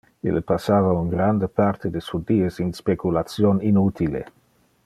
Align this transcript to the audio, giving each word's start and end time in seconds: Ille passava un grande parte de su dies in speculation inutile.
Ille 0.29 0.41
passava 0.51 0.93
un 1.01 1.11
grande 1.11 1.49
parte 1.61 1.93
de 1.97 2.03
su 2.07 2.23
dies 2.31 2.59
in 2.65 2.75
speculation 2.81 3.65
inutile. 3.73 4.29